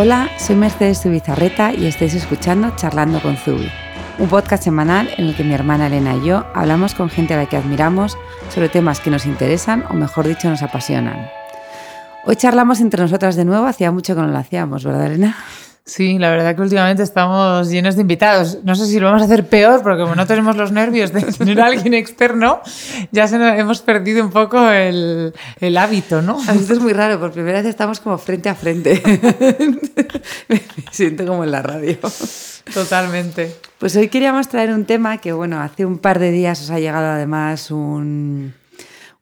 [0.00, 3.68] Hola, soy Mercedes Zubizarreta y estáis escuchando Charlando con Zubi,
[4.20, 7.36] un podcast semanal en el que mi hermana Elena y yo hablamos con gente a
[7.36, 8.16] la que admiramos
[8.54, 11.28] sobre temas que nos interesan o mejor dicho nos apasionan.
[12.24, 15.36] Hoy charlamos entre nosotras de nuevo, hacía mucho que no lo hacíamos, ¿verdad Elena?
[15.88, 18.58] Sí, la verdad que últimamente estamos llenos de invitados.
[18.62, 21.22] No sé si lo vamos a hacer peor, porque como no tenemos los nervios de
[21.22, 22.60] tener a alguien externo,
[23.10, 26.38] ya se nos, hemos perdido un poco el, el hábito, ¿no?
[26.42, 29.02] Esto es muy raro, por primera vez estamos como frente a frente.
[30.48, 31.96] Me siento como en la radio.
[32.74, 33.56] Totalmente.
[33.78, 36.78] Pues hoy queríamos traer un tema que, bueno, hace un par de días os ha
[36.78, 38.52] llegado además un,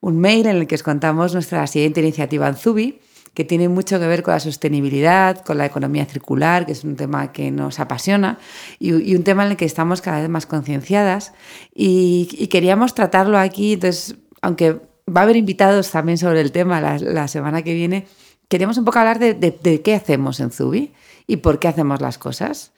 [0.01, 2.99] un mail en el que os contamos nuestra siguiente iniciativa en Zubi
[3.37, 6.95] que tiene mucho que ver con la sostenibilidad, con la economía circular, que es un
[6.95, 8.39] tema que nos apasiona
[8.79, 11.33] y, un tema en el que estamos cada vez más concienciadas.
[11.71, 17.27] Y, queríamos tratarlo aquí, entonces, aunque va a haber invitados también sobre el tema la,
[17.27, 18.07] semana que viene,
[18.47, 20.93] queríamos un poco hablar de, qué hacemos en Zubi
[21.27, 22.71] y por qué hacemos las cosas.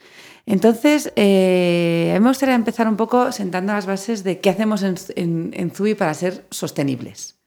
[0.45, 5.71] Entonces, eh, me gustaría empezar un poco sentando las bases de qué hacemos en, en
[5.71, 7.38] Zubi para ser sostenibles.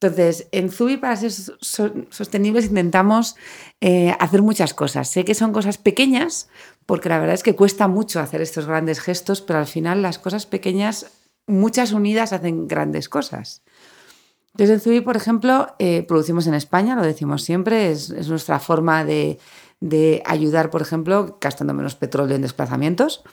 [0.00, 3.34] Entonces, en Zubi, para ser sostenibles, intentamos
[3.80, 5.10] eh, hacer muchas cosas.
[5.10, 6.48] Sé que son cosas pequeñas,
[6.86, 10.20] porque la verdad es que cuesta mucho hacer estos grandes gestos, pero al final las
[10.20, 11.06] cosas pequeñas,
[11.48, 13.62] muchas unidas, hacen grandes cosas.
[14.52, 19.04] Entonces, en Zubi, por ejemplo, eh, producimos en España, lo decimos siempre, es, nuestra forma
[19.04, 19.40] de,
[20.26, 23.24] ayudar, por ejemplo, gastando menos petróleo en desplazamientos.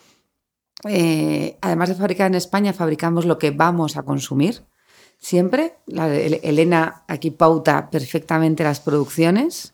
[0.89, 4.63] Eh, además de fabricar en España, fabricamos lo que vamos a consumir
[5.19, 5.75] siempre.
[5.85, 9.73] La Elena aquí pauta perfectamente las producciones.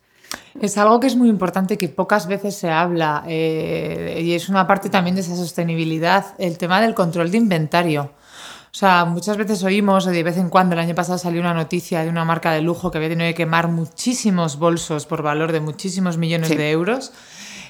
[0.60, 4.68] Es algo que es muy importante que pocas veces se habla eh, y es una
[4.68, 8.12] parte también de esa sostenibilidad, el tema del control de inventario.
[8.72, 12.04] O sea, muchas veces oímos, de vez en cuando, el año pasado salió una noticia
[12.04, 15.60] de una marca de lujo que había tenido que quemar muchísimos bolsos por valor de
[15.60, 17.12] muchísimos millones de euros.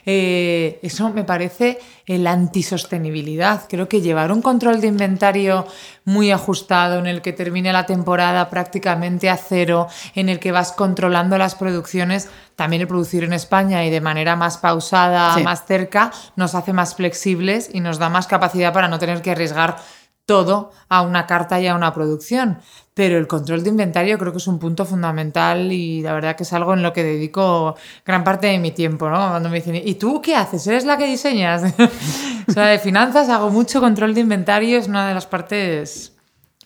[0.05, 3.61] Eh, eso me parece la antisostenibilidad.
[3.69, 5.65] Creo que llevar un control de inventario
[6.03, 10.71] muy ajustado, en el que termine la temporada prácticamente a cero, en el que vas
[10.71, 16.11] controlando las producciones, también el producir en España y de manera más pausada, más cerca,
[16.35, 19.77] nos hace más flexibles y nos da más capacidad para no tener que arriesgar
[20.25, 22.59] todo a una carta y a una producción.
[22.93, 26.43] Pero el control de inventario creo que es un punto fundamental y la verdad que
[26.43, 29.29] es algo en lo que dedico gran parte de mi tiempo, ¿no?
[29.29, 30.65] Cuando me dicen, ¿y tú qué haces?
[30.67, 31.63] ¿Eres la que diseñas?
[32.47, 36.13] o sea, de finanzas hago mucho control de inventario, es una de las partes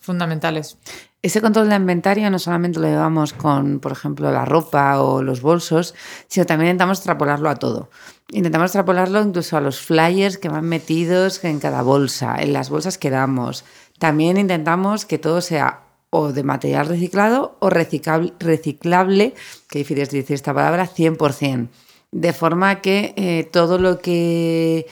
[0.02, 0.78] fundamentales.
[1.22, 5.42] Ese control de inventario no solamente lo llevamos con, por ejemplo, la ropa o los
[5.42, 5.96] bolsos,
[6.28, 7.90] sino también intentamos extrapolarlo a todo.
[8.32, 12.98] Intentamos extrapolarlo incluso a los flyers que van metidos en cada bolsa, en las bolsas
[12.98, 13.64] que damos.
[14.00, 19.34] También intentamos que todo sea o de material reciclado o reciclable, reciclable
[19.70, 21.68] que difícil es decir esta palabra, 100%.
[22.12, 24.88] De forma que eh, todo lo que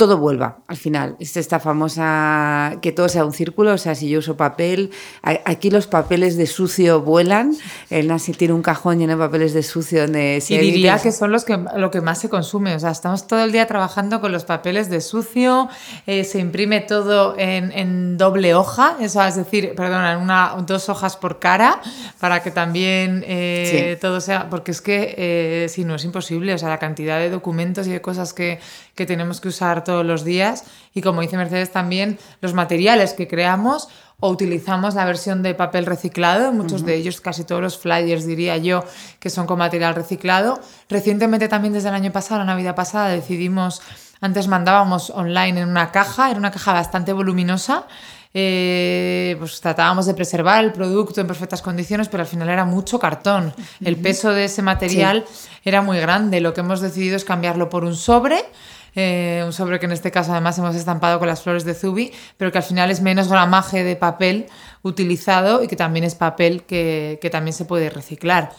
[0.00, 1.16] todo vuelva al final.
[1.20, 5.70] Es esta famosa, que todo sea un círculo, o sea, si yo uso papel, aquí
[5.70, 7.54] los papeles de sucio vuelan,
[7.90, 10.42] el Nasi tiene un cajón lleno de papeles de sucio donde...
[10.48, 13.44] y diría que son los que, lo que más se consume, o sea, estamos todo
[13.44, 15.68] el día trabajando con los papeles de sucio,
[16.06, 21.18] eh, se imprime todo en, doble hoja, eso, es decir, perdón, en una, dos hojas
[21.18, 21.82] por cara,
[22.18, 26.58] para que también eh, todo sea, porque es que eh, si no es imposible, o
[26.58, 28.60] sea, la cantidad de documentos y de cosas que,
[28.94, 30.64] que tenemos que usar todos los días
[30.94, 33.88] y como dice Mercedes también los materiales que creamos
[34.20, 38.56] o utilizamos la versión de papel reciclado, muchos de ellos, casi todos los flyers diría
[38.58, 38.84] yo,
[39.18, 40.60] que son con material reciclado.
[40.90, 43.80] Recientemente también desde el año pasado, la Navidad pasada, decidimos,
[44.20, 47.86] antes mandábamos online en una caja, era una caja bastante voluminosa,
[48.34, 52.98] eh, pues tratábamos de preservar el producto en perfectas condiciones, pero al final era mucho
[52.98, 53.54] cartón.
[53.82, 55.24] El peso de ese material
[55.64, 56.40] era muy grande.
[56.40, 58.44] Lo que hemos decidido es cambiarlo por un sobre
[58.94, 62.12] eh, un sobre que en este caso además hemos estampado con las flores de Zubi,
[62.36, 64.46] pero que al final es menos gramaje de papel
[64.82, 68.52] utilizado y que también es papel que, también se puede reciclar.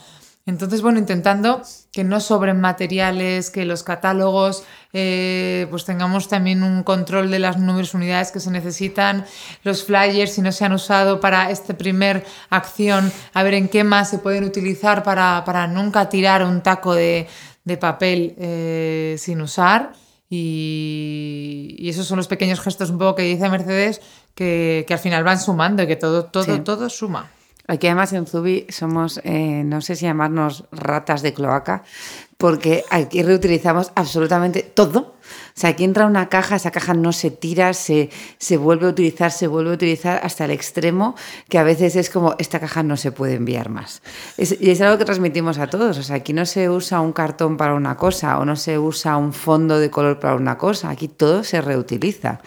[0.44, 1.62] Entonces, bueno, intentando
[1.92, 7.58] que no sobren materiales, que los catálogos eh, pues tengamos también un control de las
[7.58, 9.24] números unidades que se necesitan,
[9.62, 13.84] los flyers si no se han usado para esta primer acción, a ver en qué
[13.84, 17.28] más se pueden utilizar para, nunca tirar un taco de,
[17.78, 19.92] papel eh, sin usar.
[20.34, 24.00] Y, esos son los pequeños gestos un poco que dice Mercedes
[24.34, 27.30] que, al final van sumando y que todo, todo, todo suma.
[27.72, 31.84] Aquí además en Zubi somos, eh, no sé si llamarnos ratas de cloaca,
[32.36, 34.98] porque aquí reutilizamos absolutamente todo.
[35.00, 38.90] O sea, aquí entra una caja, esa caja no se tira, se, se vuelve a
[38.90, 41.14] utilizar, se vuelve a utilizar hasta el extremo
[41.48, 44.02] que a veces es como, esta caja no se puede enviar más.
[44.36, 45.96] y es algo que transmitimos a todos.
[45.96, 49.16] O sea, aquí no se usa un cartón para una cosa o no se usa
[49.16, 50.90] un fondo de color para una cosa.
[50.90, 52.42] Aquí todo se reutiliza.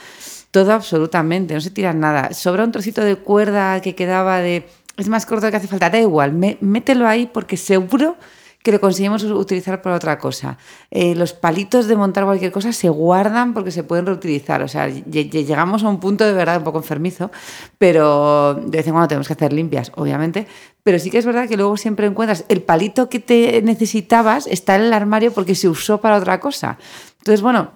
[0.52, 2.32] Todo absolutamente, no se tira nada.
[2.32, 4.68] Sobra un trocito de cuerda que quedaba de...
[4.98, 6.32] Es más corto que hace falta, da igual,
[6.62, 8.18] mételo ahí porque seguro
[8.66, 10.58] que lo conseguimos utilizar para otra cosa.
[10.90, 14.64] Eh, los palitos de montar cualquier cosa se guardan porque se pueden reutilizar.
[14.64, 17.30] O sea, llegamos a un punto de verdad un poco enfermizo,
[17.78, 20.48] pero de vez en cuando tenemos que hacer limpias, obviamente.
[20.82, 24.76] Pero sí que es verdad que luego siempre encuentras el palito que te necesitabas está
[24.76, 26.80] en el armario porque se usó para otra cosa.
[27.20, 27.74] Entonces, bueno,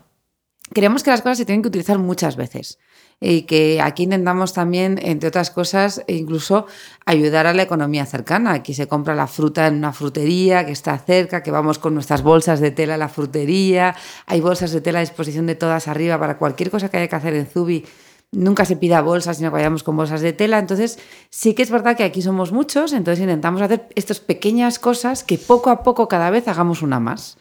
[0.73, 2.79] creemos que las cosas se tienen que utilizar muchas veces
[3.21, 6.67] y que aquí intentamos también, entre otras cosas, incluso
[7.05, 8.53] ayudar a la economía cercana.
[8.53, 12.21] Aquí se compra la fruta en una frutería que está cerca, que vamos con nuestras
[12.21, 13.95] bolsas de tela a la frutería,
[14.25, 17.15] hay bolsas de tela a disposición de todas arriba para cualquier cosa que haya que
[17.15, 17.85] hacer en Zubi.
[18.31, 20.59] Nunca se pida bolsas, sino que vayamos con bolsas de tela.
[20.59, 20.99] Entonces,
[21.31, 25.39] sí que es verdad que aquí somos muchos, entonces intentamos hacer estas pequeñas cosas que
[25.39, 27.37] poco a poco cada vez hagamos una más.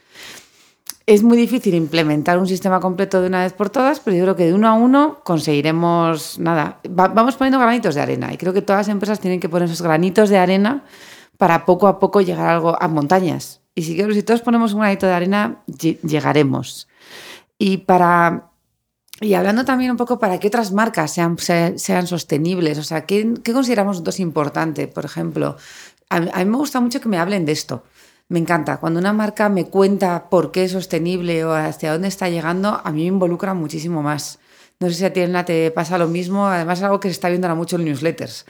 [1.09, 4.37] Es muy difícil implementar un sistema completo de una vez por todas, pero yo creo
[4.37, 6.81] que de uno a uno conseguiremos nada.
[6.87, 9.81] vamos poniendo granitos de arena y creo que todas las empresas tienen que poner esos
[9.81, 10.85] granitos de arena
[11.39, 13.63] para poco a poco llegar a algo a montañas.
[13.75, 15.63] Y si, todos ponemos un granito de arena,
[16.03, 16.89] llegaremos.
[17.57, 18.51] Y para
[19.23, 23.33] y hablando también un poco para que otras marcas sean, sean, sostenibles, o sea, ¿qué,
[23.43, 24.89] ¿qué, consideramos nosotros importante?
[24.89, 25.57] Por ejemplo,
[26.11, 27.83] a mí me gusta mucho que me hablen de esto
[28.29, 28.77] me encanta.
[28.79, 32.91] Cuando una marca me cuenta por qué es sostenible o hacia dónde está llegando, a
[32.93, 34.39] mí me involucra muchísimo más.
[34.81, 36.47] No sé si a ti, Elena, te pasa lo mismo.
[36.47, 38.47] Además, es algo que se está viendo ahora mucho en newsletters.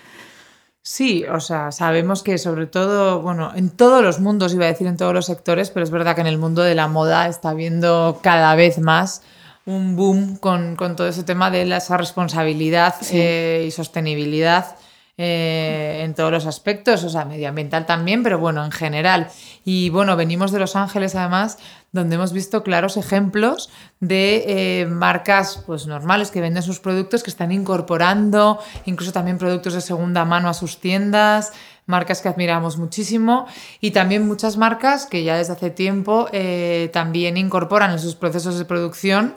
[0.83, 4.87] Sí, o sea, sabemos que sobre todo, bueno, en todos los mundos, iba a decir
[4.87, 7.55] en todos los sectores, pero es verdad que en el mundo de la moda está
[7.55, 9.23] viendo cada vez más
[9.67, 14.77] un boom con, todo ese tema de esa responsabilidad eh, y sostenibilidad
[15.21, 19.29] eh, en todos los aspectos, o sea, medioambiental también, pero bueno, en general.
[19.65, 21.59] Y bueno, venimos de Los Ángeles además,
[21.91, 23.69] donde hemos visto claros ejemplos
[23.99, 29.75] de eh, marcas pues normales que venden sus productos, que están incorporando incluso también productos
[29.75, 31.53] de segunda mano a sus tiendas,
[31.87, 33.47] marcas que admiramos muchísimo
[33.81, 38.57] y también muchas marcas que ya desde hace tiempo eh, también incorporan en sus procesos
[38.57, 39.35] de producción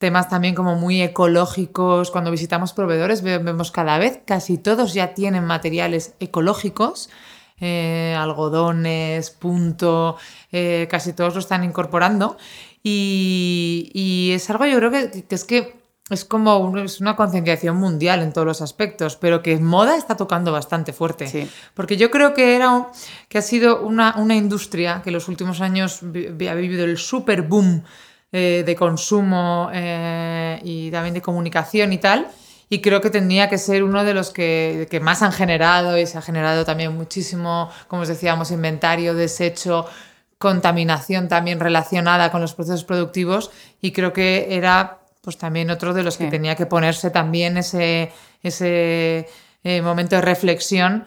[0.00, 2.10] temas también como muy ecológicos.
[2.10, 7.10] Cuando visitamos proveedores vemos cada vez, casi todos ya tienen materiales ecológicos.
[7.60, 10.16] Eh, algodones, punto,
[10.50, 12.38] eh, casi todos lo están incorporando.
[12.82, 18.32] Y, es algo, yo creo que, es que es como es una concienciación mundial en
[18.32, 21.46] todos los aspectos, pero que moda está tocando bastante fuerte.
[21.74, 22.88] Porque yo creo que, era,
[23.28, 27.42] que ha sido una, una industria que en los últimos años ha vivido el super
[27.42, 27.84] boom
[28.32, 32.28] eh, de consumo eh, y también de comunicación y tal.
[32.68, 36.06] Y creo que tendría que ser uno de los que, que, más han generado y
[36.06, 39.86] se ha generado también muchísimo, como os decíamos, inventario, desecho,
[40.38, 43.50] contaminación también relacionada con los procesos productivos.
[43.80, 48.12] Y creo que era pues también otro de los que tenía que ponerse también ese,
[48.44, 49.28] ese
[49.64, 51.04] eh, momento de reflexión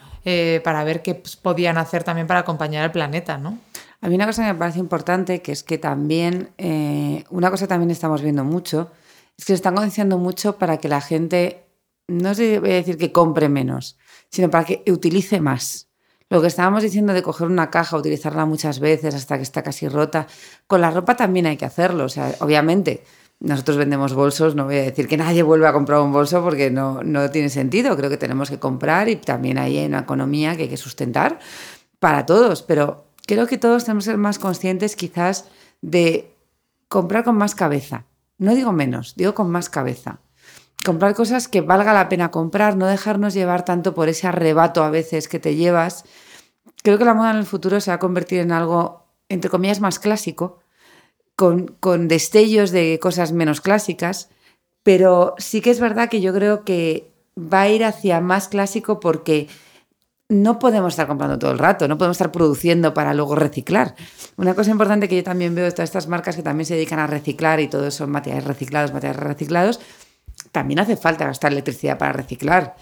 [0.64, 3.60] para ver qué podían hacer también para acompañar al planeta, ¿no?
[4.04, 7.68] A mí una cosa que me parece importante, que es que también, eh, una cosa
[7.68, 8.92] también estamos viendo mucho,
[9.38, 11.64] es que se están concienciando mucho para que la gente,
[12.10, 13.98] no sé, voy a decir que compre menos,
[14.30, 15.88] sino para que utilice más.
[16.30, 19.88] Lo que estábamos diciendo de coger una caja, utilizarla muchas veces hasta que está casi
[19.88, 20.28] rota,
[20.68, 22.04] con la ropa también hay que hacerlo.
[22.04, 23.06] O sea, obviamente,
[23.40, 26.70] nosotros vendemos bolsos, no voy a decir que nadie vuelva a comprar un bolso porque
[26.70, 27.96] no, no tiene sentido.
[27.96, 31.40] Creo que tenemos que comprar y también hay una economía que hay que sustentar
[32.00, 35.46] para todos, pero creo que todos tenemos que ser más conscientes quizás
[35.82, 36.34] de
[36.88, 38.06] comprar con más cabeza.
[38.38, 40.20] No digo menos, digo con más cabeza.
[40.86, 44.90] Comprar cosas que valga la pena comprar, no dejarnos llevar tanto por ese arrebato a
[44.90, 46.04] veces que te llevas.
[46.84, 49.80] Creo que la moda en el futuro se va a convertir en algo, entre comillas,
[49.80, 50.60] más clásico,
[51.36, 54.30] con, con destellos de cosas menos clásicas,
[54.84, 59.00] pero sí que es verdad que yo creo que va a ir hacia más clásico
[59.00, 59.48] porque
[60.34, 63.96] no podemos estar comprando todo el rato, no podemos estar produciendo para luego reciclar.
[64.38, 67.00] Una cosa importante que yo también veo de todas estas marcas que también se dedican
[67.00, 69.80] a reciclar y todos son materiales reciclados, materiales reciclados,
[70.52, 72.76] también hace falta gastar electricidad para reciclar.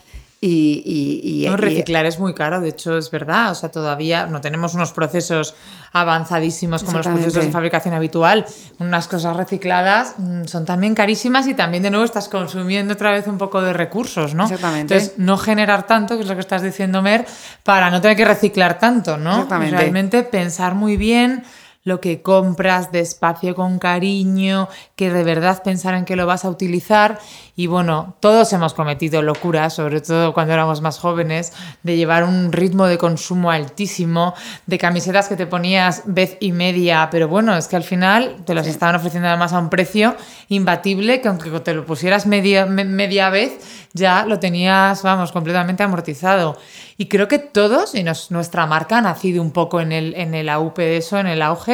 [0.43, 4.74] Y, no, reciclar es muy caro, de hecho es verdad, o sea, todavía no tenemos
[4.74, 5.53] unos procesos
[5.93, 8.48] avanzadísimos como los procesos de fabricación habitual.
[8.79, 13.27] Unas cosas recicladas mm, son también carísimas y también de nuevo estás consumiendo otra vez
[13.27, 14.45] un poco de recursos, ¿no?
[14.45, 14.95] Exactamente.
[14.95, 17.27] Entonces, no generar tanto, que es lo que estás diciendo, Mer,
[17.62, 19.33] para no tener que reciclar tanto, ¿no?
[19.33, 19.77] Exactamente.
[19.77, 21.43] Realmente pensar muy bien
[21.83, 26.50] lo que compras despacio con cariño, que de verdad pensar en que lo vas a
[26.50, 27.19] utilizar.
[27.55, 32.51] Y bueno, todos hemos cometido locuras, sobre todo cuando éramos más jóvenes, de llevar un
[32.51, 34.33] ritmo de consumo altísimo,
[34.65, 38.53] de camisetas que te ponías vez y media, pero bueno, es que al final te
[38.53, 40.15] las estaban ofreciendo además a un precio
[40.50, 46.57] imbatible, que aunque te lo pusieras media, media vez, ya lo tenías, vamos, completamente amortizado.
[46.97, 50.50] Y creo que todos, y nuestra marca ha nacido un poco en el, en el
[50.50, 51.70] AUP de eso, en el auge,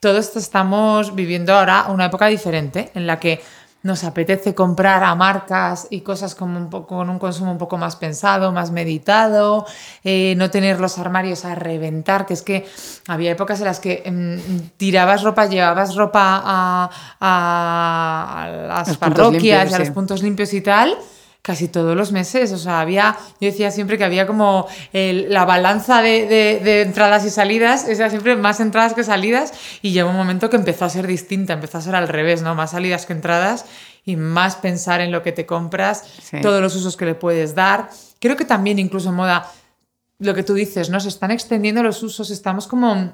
[0.00, 3.40] todos estamos viviendo ahora una época diferente en la que
[3.82, 7.78] nos apetece comprar a marcas y cosas como un poco, con un consumo un poco
[7.78, 9.64] más pensado, más meditado,
[10.04, 12.66] eh, no tener los armarios a reventar, que es que
[13.08, 16.90] había épocas en las que mm, tirabas ropa, llevabas ropa a,
[18.68, 20.96] las parroquias y a los puntos limpios y tal
[21.42, 22.52] casi todos los meses.
[22.52, 27.86] O sea, había, yo decía siempre que había como la balanza de, entradas y salidas,
[27.90, 31.06] o sea, siempre más entradas que salidas, y llegó un momento que empezó a ser
[31.06, 32.54] distinta, empezó a ser al revés, ¿no?
[32.54, 33.64] Más salidas que entradas
[34.04, 36.04] y más pensar en lo que te compras,
[36.42, 37.90] todos los usos que le puedes dar.
[38.18, 39.50] Creo que también incluso en moda,
[40.18, 41.00] lo que tú dices, ¿no?
[41.00, 43.12] Se están extendiendo los usos, estamos como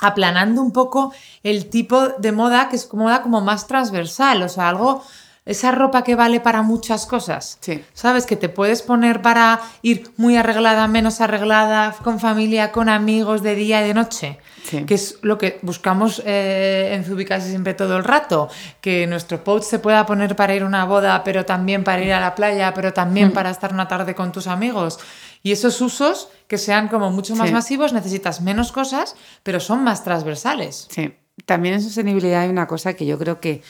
[0.00, 4.48] aplanando un poco el tipo de moda que es como moda como más transversal, o
[4.48, 5.02] sea, algo
[5.48, 7.56] esa ropa que vale para muchas cosas.
[7.60, 7.82] Sí.
[7.94, 8.26] ¿Sabes?
[8.26, 13.54] Que te puedes poner para ir muy arreglada, menos arreglada, con familia, con amigos, de
[13.54, 14.38] día y de noche.
[14.64, 14.84] Sí.
[14.84, 18.50] Que es lo que buscamos eh, en Zubicasi siempre todo el rato.
[18.82, 22.12] Que nuestro post se pueda poner para ir a una boda, pero también para ir
[22.12, 23.32] a la playa, pero también mm.
[23.32, 24.98] para estar una tarde con tus amigos.
[25.42, 30.04] Y esos usos que sean como mucho más masivos, necesitas menos cosas, pero son más
[30.04, 30.88] transversales.
[30.90, 31.14] Sí.
[31.46, 33.62] También en sostenibilidad hay una cosa que yo creo que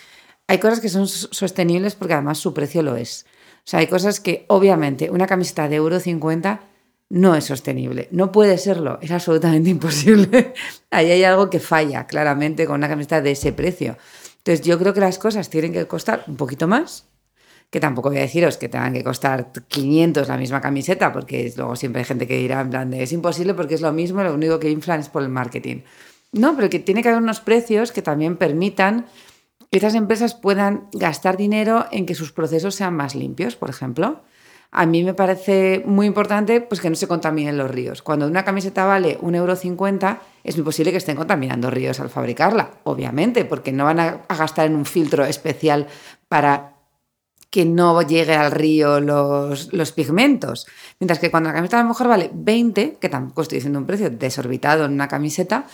[0.48, 3.26] hay cosas que son sostenibles porque además su precio lo es.
[3.58, 6.60] O sea, hay cosas que obviamente una camiseta de euro 50
[7.10, 8.08] no es sostenible.
[8.10, 10.54] No puede serlo, es absolutamente imposible.
[10.90, 13.98] Ahí hay algo que falla claramente con una camiseta de ese precio.
[14.38, 17.06] Entonces yo creo que las cosas tienen que costar un poquito más,
[17.68, 21.76] que tampoco voy a deciros que tengan que costar 500 la misma camiseta, porque luego
[21.76, 24.32] siempre hay gente que dirá en plan de es imposible porque es lo mismo, lo
[24.32, 25.82] único que inflan es por el marketing.
[26.32, 29.06] No, pero que tiene que haber unos precios que también permitan
[29.70, 34.22] que esas empresas puedan gastar dinero en que sus procesos sean más limpios, por ejemplo.
[34.70, 38.02] A mí me parece muy importante pues, que no se contaminen los ríos.
[38.02, 42.70] Cuando una camiseta vale 1,50 euro, es muy posible que estén contaminando ríos al fabricarla,
[42.84, 45.86] obviamente, porque no van a, gastar en un filtro especial
[46.28, 46.74] para
[47.50, 50.66] que no llegue al río los, los, pigmentos.
[51.00, 53.86] Mientras que cuando la camiseta a lo mejor vale 20, que tampoco estoy diciendo un
[53.86, 55.64] precio desorbitado en una camiseta,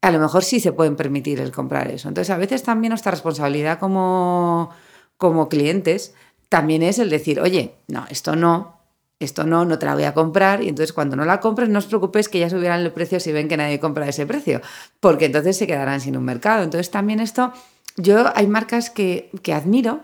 [0.00, 2.08] a lo mejor sí se pueden permitir el comprar eso.
[2.08, 4.70] Entonces, a veces también nuestra responsabilidad como,
[5.16, 6.14] como clientes
[6.48, 8.78] también es el decir, oye, no, esto no,
[9.20, 10.62] esto no, no te la voy a comprar.
[10.62, 13.32] Y entonces cuando no la compres, no os preocupéis que ya subirán el precio si
[13.32, 14.60] ven que nadie compra ese precio,
[15.00, 16.62] porque entonces se quedarán sin un mercado.
[16.62, 17.52] Entonces también esto,
[17.96, 20.00] yo hay marcas que, que admiro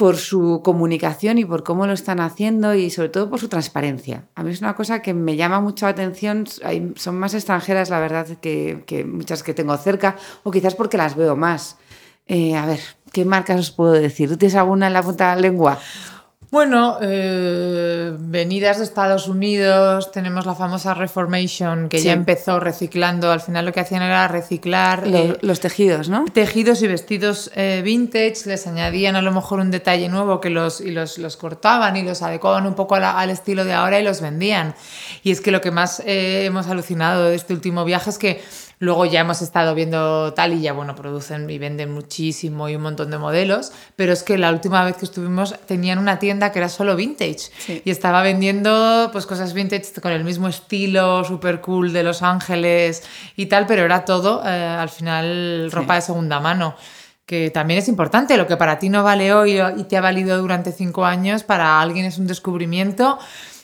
[0.00, 4.24] por su comunicación y por cómo lo están haciendo y sobre todo por su transparencia.
[4.34, 6.46] A mí es una cosa que me llama mucho la atención,
[6.96, 11.36] son más extranjeras la verdad que, muchas que tengo cerca o quizás porque las veo
[11.36, 11.76] más.
[12.26, 12.80] Eh, a ver,
[13.12, 14.30] ¿qué marcas os puedo decir?
[14.30, 15.78] ¿Tú tienes alguna en la punta de la lengua?
[16.50, 23.40] Bueno, eh, venidas de Estados Unidos, tenemos la famosa Reformation que ya empezó reciclando, al
[23.40, 26.24] final lo que hacían era reciclar eh, los, tejidos, ¿no?
[26.24, 30.80] Tejidos y vestidos eh, vintage, les añadían a lo mejor un detalle nuevo que los,
[30.80, 34.20] y los, los cortaban y los adecuaban un poco al estilo de ahora y los
[34.20, 34.74] vendían.
[35.22, 38.42] Y es que lo que más hemos alucinado de este último viaje es que
[38.82, 42.82] Luego ya hemos estado viendo tal y ya, bueno, producen y venden muchísimo y un
[42.82, 46.60] montón de modelos, pero es que la última vez que estuvimos tenían una tienda que
[46.60, 47.50] era solo vintage
[47.84, 53.02] y estaba vendiendo pues cosas vintage con el mismo estilo súper cool de Los Ángeles
[53.36, 56.74] y tal, pero era todo eh, al final ropa de segunda mano
[57.26, 58.38] que también es importante.
[58.38, 61.82] Lo que para ti no vale hoy y te ha valido durante cinco años, para
[61.82, 63.18] alguien es un descubrimiento.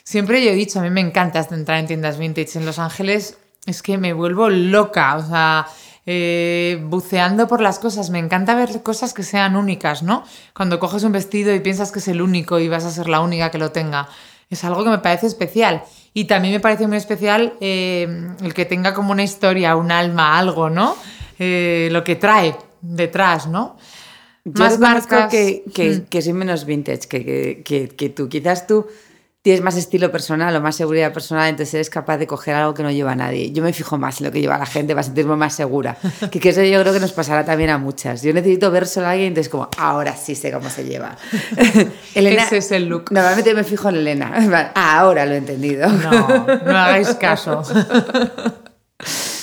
[0.05, 3.39] Siempre yo he dicho, a mí me encanta entrar en tiendas vintage en Los Ángeles
[3.67, 5.67] es que me vuelvo loca, o sea,
[6.07, 8.11] eh, buceando por las cosas.
[8.11, 10.25] Me encanta ver cosas que sean únicas, ¿no?
[10.55, 13.21] Cuando coges un vestido y piensas que es el único y vas a ser la
[13.21, 14.09] única que lo tenga.
[14.49, 15.83] Es algo que me parece especial.
[16.15, 18.07] Y también me parece muy especial eh,
[18.41, 20.97] el que tenga como una historia, un alma, algo, ¿no?
[21.39, 23.77] Eh, lo que trae detrás, ¿no?
[24.45, 26.01] Más marcas que, que, mm.
[26.07, 28.29] que, soy menos vintage que, que, tú.
[28.29, 28.87] Quizás tú
[29.47, 32.83] tienes más estilo personal o más seguridad personal, entonces eres capaz de coger algo que
[32.83, 33.53] no lleva nadie.
[33.53, 35.97] Yo me fijo más en lo que lleva la gente para sentirme más segura.
[36.33, 38.23] Que, que eso yo creo que nos pasará también a muchas.
[38.23, 41.17] Yo necesito ver solo a alguien, entonces como, ahora sí sé cómo se lleva.
[42.17, 43.13] Elena, Ese es el look.
[43.13, 44.73] Normalmente me fijo en Elena.
[44.75, 45.89] Ahora lo he entendido.
[45.89, 47.63] No, no hagáis caso.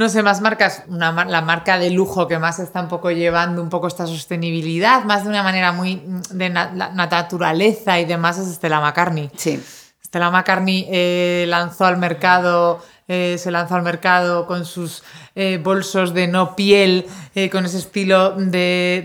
[0.00, 3.62] No sé, más marcas, una, la marca de lujo que más está un poco llevando
[3.62, 8.50] un poco esta sostenibilidad, más de una manera muy mm, de naturaleza y demás, es
[8.54, 9.30] Stella McCartney.
[9.36, 9.62] Sí.
[10.02, 15.02] Stella McCartney eh, lanzó al mercado, eh, se lanzó al mercado con sus
[15.34, 17.06] eh, bolsos de no piel,
[17.52, 19.04] con ese estilo de,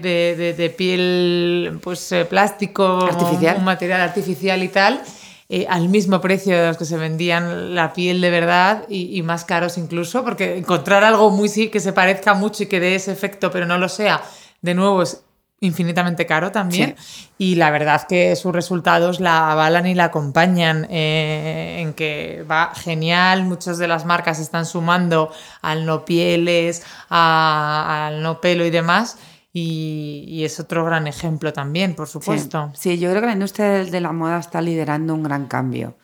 [0.57, 3.57] de piel, pues plástico, artificial.
[3.57, 5.01] un material artificial y tal.
[5.47, 9.45] Eh, al mismo precio de los que se vendían la piel de verdad y, más
[9.45, 13.51] caros incluso, porque encontrar algo muy que se parezca mucho y que dé ese efecto,
[13.51, 14.23] pero no lo sea,
[14.61, 15.21] de nuevo es
[15.61, 16.95] infinitamente caro también.
[17.37, 22.73] Y la verdad que sus resultados la avalan y la acompañan eh, en que va
[22.75, 23.43] genial.
[23.43, 29.17] Muchas de las marcas están sumando al no pieles, al no pelo y demás.
[29.57, 32.71] Y, es otro gran ejemplo también, por supuesto.
[32.73, 35.95] Sí, yo creo que la industria de la moda está liderando un gran cambio.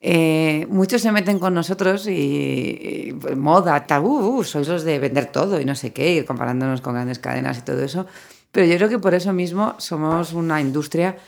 [0.00, 5.26] Eh, muchos se meten con nosotros y, pues, moda, tabú, uh, sois los de vender
[5.26, 8.06] todo y no sé qué, ir comparándonos con grandes cadenas y todo eso.
[8.50, 11.18] Pero yo creo que por eso mismo somos una industria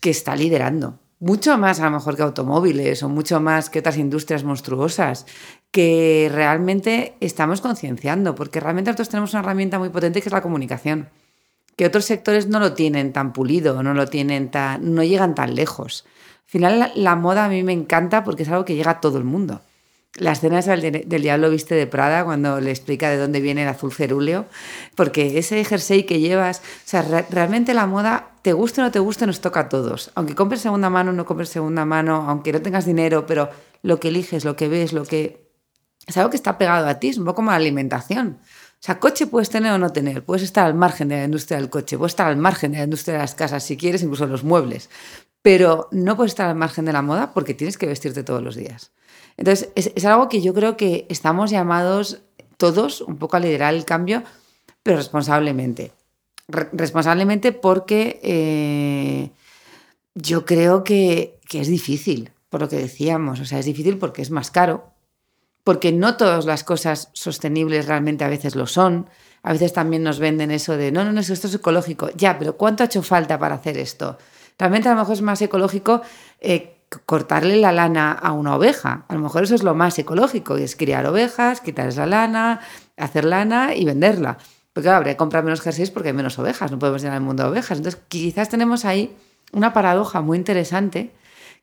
[0.00, 1.00] que está liderando.
[1.18, 5.26] Mucho más a lo mejor que automóviles o mucho más que otras industrias monstruosas
[5.76, 10.40] que realmente estamos concienciando, porque realmente nosotros tenemos una herramienta muy potente que es la
[10.40, 11.10] comunicación,
[11.76, 15.54] que otros sectores no lo tienen tan pulido, no lo tienen tan, no llegan tan
[15.54, 16.06] lejos.
[16.46, 19.18] Al final la, moda a mí me encanta porque es algo que llega a todo
[19.18, 19.60] el mundo.
[20.14, 23.68] La escena del, del, Diablo Viste de Prada, cuando le explica de dónde viene el
[23.68, 24.46] azul cerúleo,
[24.94, 28.98] porque ese jersey que llevas, o sea, realmente la moda, te guste o no te
[28.98, 30.10] guste, nos toca a todos.
[30.14, 33.50] Aunque compres segunda mano no compres segunda mano, aunque no tengas dinero, pero
[33.82, 35.45] lo que eliges, lo que ves, lo que
[36.06, 38.38] es algo que está pegado a ti, es un poco como la alimentación.
[38.40, 41.58] O sea, coche puedes tener o no tener, puedes estar al margen de la industria
[41.58, 44.26] del coche, puedes estar al margen de la industria de las casas, si quieres, incluso
[44.26, 44.90] los muebles,
[45.42, 48.54] pero no puedes estar al margen de la moda porque tienes que vestirte todos los
[48.54, 48.92] días.
[49.36, 52.22] Entonces, es, algo que yo creo que estamos llamados
[52.56, 54.22] todos un poco a liderar el cambio,
[54.82, 55.92] pero responsablemente.
[56.48, 59.30] responsablemente porque eh,
[60.14, 64.22] yo creo que, que es difícil, por lo que decíamos, o sea, es difícil porque
[64.22, 64.95] es más caro,
[65.66, 69.10] porque no todas las cosas sostenibles realmente a veces lo son.
[69.42, 72.08] A veces también nos venden eso de, no, no, no, esto es ecológico.
[72.14, 74.16] Ya, pero ¿cuánto ha hecho falta para hacer esto?
[74.60, 76.02] Realmente a lo mejor es más ecológico
[76.40, 79.06] eh, cortarle la lana a una oveja.
[79.08, 82.60] A lo mejor eso es lo más ecológico, es criar ovejas, quitarles la lana,
[82.96, 84.38] hacer lana y venderla.
[84.72, 87.24] Porque claro, habría que comprar menos jerseys porque hay menos ovejas, no podemos llenar el
[87.24, 87.78] mundo de ovejas.
[87.78, 89.16] Entonces quizás tenemos ahí
[89.50, 91.10] una paradoja muy interesante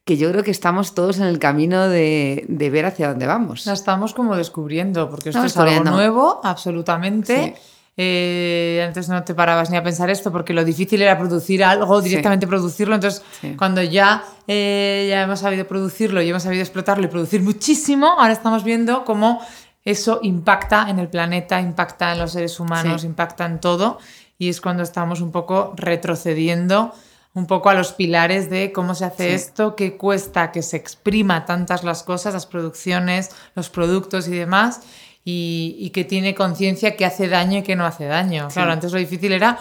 [0.04, 3.64] que yo creo que estamos todos en el camino de, ver hacia dónde vamos.
[3.66, 7.54] La estamos como descubriendo, porque esto es algo nuevo, absolutamente.
[7.96, 12.02] Eh, antes no te parabas ni a pensar esto porque lo difícil era producir algo,
[12.02, 12.96] directamente producirlo.
[12.96, 13.22] Entonces,
[13.56, 18.32] cuando ya, eh, ya hemos sabido producirlo y hemos sabido explotarlo y producir muchísimo, ahora
[18.32, 19.40] estamos viendo cómo
[19.84, 23.98] eso impacta en el planeta, impacta en los seres humanos, impacta en todo.
[24.36, 26.92] Y es cuando estamos un poco retrocediendo
[27.34, 31.44] un poco a los pilares de cómo se hace esto, qué cuesta que se exprima
[31.44, 34.80] tantas las cosas, las producciones, los productos y demás,
[35.24, 38.48] y, que tiene conciencia que hace daño y que no hace daño.
[38.52, 39.58] Claro, antes lo difícil era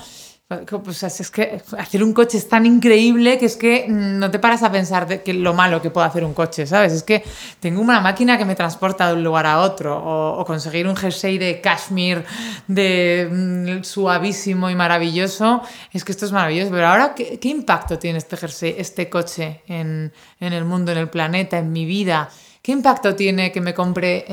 [0.47, 4.62] pues es que hacer un coche es tan increíble que es que no te paras
[4.63, 6.93] a pensar de lo malo que puede hacer un coche, ¿sabes?
[6.93, 7.23] Es que
[7.60, 11.38] tengo una máquina que me transporta de un lugar a otro, o, conseguir un jersey
[11.38, 12.25] de cashmere
[12.67, 16.71] de mm, suavísimo y maravilloso, es que esto es maravilloso.
[16.71, 21.58] Pero ahora, ¿qué, impacto tiene este jersey, este coche en, el mundo, en el planeta,
[21.58, 22.29] en mi vida?
[22.62, 24.23] ¿Qué impacto tiene que me compre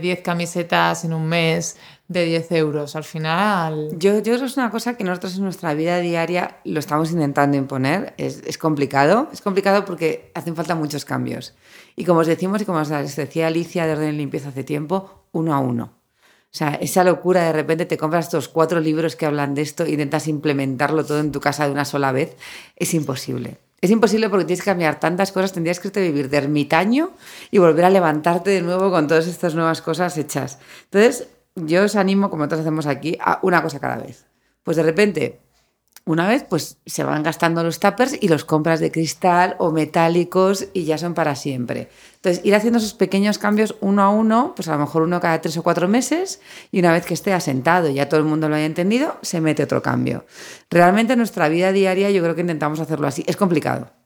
[0.00, 1.76] 10 eh, camisetas en un mes
[2.08, 2.96] de 10 euros?
[2.96, 3.90] Al final...
[3.92, 7.10] Yo, yo creo que es una cosa que nosotros en nuestra vida diaria lo estamos
[7.10, 8.14] intentando imponer.
[8.18, 9.28] Es, es complicado.
[9.32, 11.54] Es complicado porque hacen falta muchos cambios.
[11.96, 15.26] Y como os decimos y como os decía Alicia de Orden y Limpieza hace tiempo,
[15.32, 16.02] uno a uno.
[16.52, 19.84] O sea, esa locura de repente te compras estos cuatro libros que hablan de esto
[19.84, 22.36] e intentas implementarlo todo en tu casa de una sola vez,
[22.76, 23.56] es imposible.
[23.80, 27.12] Es imposible porque tienes que cambiar tantas cosas, tendrías que vivir de ermitaño
[27.50, 30.58] y volver a levantarte de nuevo con todas estas nuevas cosas hechas.
[30.84, 34.26] Entonces, yo os animo, como nosotros hacemos aquí, a una cosa cada vez.
[34.62, 35.40] Pues de repente
[36.04, 40.66] una vez, pues se van gastando los tuppers y los compras de cristal o metálicos
[40.72, 41.88] y ya son para siempre.
[42.16, 45.40] Entonces, ir haciendo esos pequeños cambios uno a uno, pues a lo mejor uno cada
[45.40, 46.40] tres o cuatro meses
[46.72, 49.40] y una vez que esté asentado y ya todo el mundo lo haya entendido, se
[49.40, 50.26] mete otro cambio.
[50.70, 53.22] Realmente en nuestra vida diaria yo creo que intentamos hacerlo así.
[53.28, 54.01] Es complicado.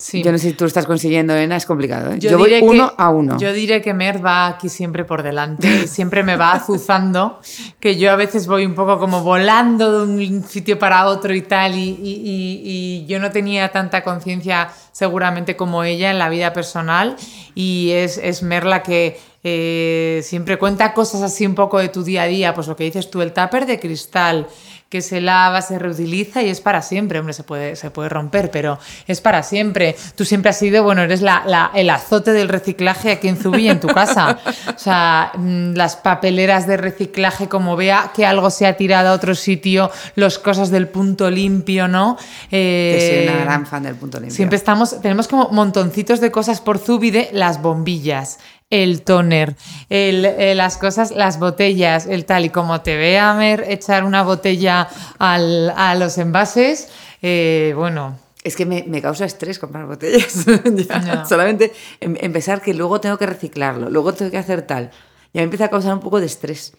[0.00, 0.22] Sí.
[0.22, 2.12] Yo no sé si tú lo estás consiguiendo, Elena, es complicado.
[2.12, 2.18] ¿eh?
[2.20, 3.36] Yo Yo, voy diré uno que- a uno.
[3.36, 7.40] Yo diré que Mer va aquí siempre por delante y siempre me va azuzando,
[7.80, 11.42] que yo a veces voy un poco como volando de un sitio para otro y
[11.42, 12.62] tal, y, y- y-
[13.02, 17.16] y yo no tenía tanta conciencia seguramente como ella en la vida personal,
[17.56, 22.04] y es, es Mer la que eh, siempre cuenta cosas así un poco de tu
[22.04, 24.46] día a día, pues lo que dices tú, el tupper de cristal,
[24.88, 27.18] que se lava, se reutiliza y es para siempre.
[27.18, 29.94] Hombre, se puede, se puede romper, pero es para siempre.
[30.16, 33.68] Tú siempre has sido, bueno, eres la, la- el azote del reciclaje aquí en Zubi,
[33.68, 34.38] en tu casa.
[34.74, 39.12] O sea, mm, las papeleras de reciclaje, como vea que algo se ha tirado a
[39.12, 42.16] otro sitio, las cosas del punto limpio, ¿no?
[42.48, 44.34] que soy Eh, una gran fan del punto limpio.
[44.34, 48.38] Siempre estamos, tenemos como montoncitos de cosas por Zubide, las bombillas,
[48.70, 49.56] el toner,
[49.88, 52.44] el- eh, las cosas, las botellas, el tal.
[52.44, 56.88] Y como te vea Mer echar una botella al- a los envases,
[57.22, 60.44] eh, bueno, Es que me, me causa estrés comprar botellas.
[61.04, 61.24] Ya.
[61.26, 64.90] Solamente em- empezar que luego tengo que reciclarlo, luego tengo que hacer tal.
[65.34, 66.72] Ya me empieza a causar un poco de estrés.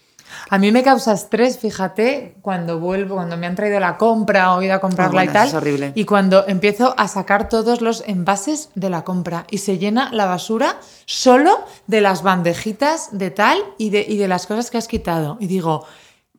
[0.50, 4.62] A mí me causa estrés, fíjate, cuando vuelvo, cuando me han traído la compra o
[4.62, 5.48] he ido a comprarla Ah, y bueno, tal.
[5.48, 5.92] es horrible.
[5.96, 10.26] Y cuando empiezo a sacar todos los envases de la compra y se llena la
[10.26, 14.88] basura solo de las bandejitas de tal y de, y de las cosas que has
[14.88, 15.38] quitado.
[15.40, 15.86] Y digo,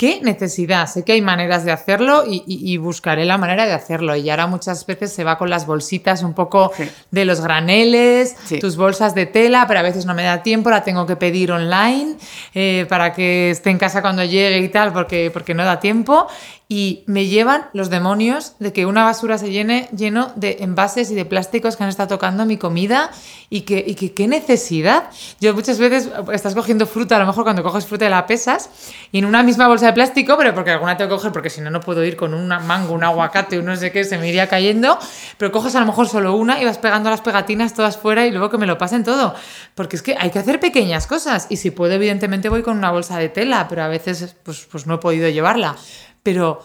[0.00, 0.86] ¿qué necesidad?
[0.86, 4.16] Sé que hay maneras de hacerlo y, y- y buscaré la manera de hacerlo.
[4.16, 6.84] Y ahora muchas veces se va con las bolsitas un poco Sí.
[7.10, 8.58] de los graneles, Sí.
[8.60, 11.52] tus bolsas de tela, pero a veces no me da tiempo, la tengo que pedir
[11.52, 12.14] online
[12.54, 16.26] eh, para que esté en casa cuando llegue y tal, porque, porque no da tiempo.
[16.72, 21.16] Y me llevan los demonios de que una basura se llene lleno de envases y
[21.16, 23.10] de plásticos que han estado tocando mi comida
[23.48, 25.10] y que, y que qué necesidad.
[25.40, 28.70] Yo muchas veces estás cogiendo fruta, a lo mejor cuando coges fruta la pesas
[29.10, 31.60] y en una misma bolsa de plástico, pero porque alguna tengo que coger porque si
[31.60, 34.28] no, no puedo ir con un mango, un aguacate, un no sé qué, se me
[34.28, 34.96] iría cayendo,
[35.38, 38.30] pero coges a lo mejor solo una y vas pegando las pegatinas todas fuera y
[38.30, 39.34] luego que me lo pasen todo.
[39.74, 42.92] Porque es que hay que hacer pequeñas cosas y si puedo, evidentemente voy con una
[42.92, 45.74] bolsa de tela, pero a veces pues, pues no he podido llevarla.
[46.22, 46.60] Pero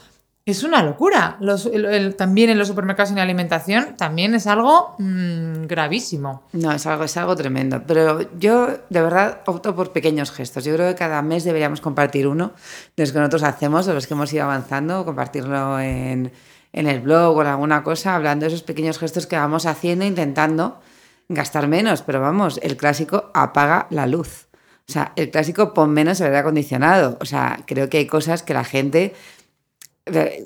[0.46, 1.38] es una locura.
[1.40, 6.44] Los- el- el- también en los supermercados la alimentación también es algo mm, gravísimo.
[6.54, 7.82] No, es algo, es algo tremendo.
[7.88, 10.64] Pero yo, de verdad, opto por pequeños gestos.
[10.66, 12.52] Yo creo que cada mes deberíamos compartir uno
[12.96, 16.32] de los que nosotros hacemos, de los que hemos ido avanzando, compartirlo en,
[16.74, 20.06] en el blog o en alguna cosa, hablando de esos pequeños gestos que vamos haciendo,
[20.06, 20.80] intentando
[21.28, 22.04] gastar menos.
[22.04, 24.46] Pero vamos, el clásico apaga la luz.
[24.88, 27.18] O sea, el clásico pon menos el aire acondicionado.
[27.20, 29.16] O sea, creo que hay cosas que la gente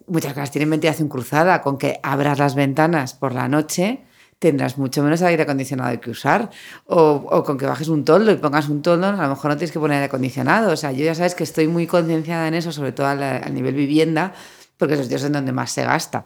[0.08, 4.02] muchas casas tienen ventilación cruzada, con que abras las ventanas por la noche
[4.40, 6.50] tendrás mucho menos aire acondicionado que usar.
[6.86, 9.74] O, con que bajes un toldo y pongas un toldo, a lo mejor no tienes
[9.74, 10.72] que poner aire acondicionado.
[10.72, 13.38] O sea, yo ya sabes que estoy muy concienciada en eso, sobre todo a, la-
[13.38, 14.34] a nivel vivienda,
[14.78, 16.26] porque es sitios en donde más se gasta.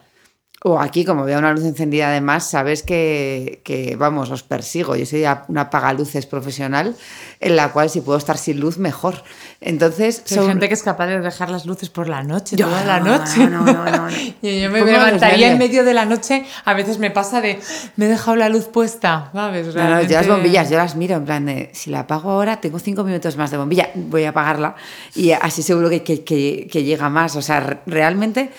[0.66, 4.96] O aquí, como veo una luz encendida además, sabes que, que, vamos, os persigo.
[4.96, 6.96] Yo soy una apagaluces profesional
[7.42, 9.24] en la cual si puedo estar sin luz, mejor.
[9.60, 12.68] Entonces, Hay son- gente que es capaz de dejar las luces por la noche, Yo-
[12.68, 13.40] toda la noche.
[13.48, 14.08] no, no, no, no.
[14.42, 17.60] Y yo me levantaría en medio de la noche, a veces me pasa de,
[17.98, 19.68] me he dejado la luz puesta, ¿sabes?
[19.68, 22.30] No, no, yo las Realmente- bombillas, yo las miro en plan de, si la apago
[22.32, 24.76] ahora, tengo cinco minutos más de bombilla, voy a apagarla
[25.14, 27.36] y así seguro que, que, que- llega más.
[27.36, 28.50] O sea, re- realmente,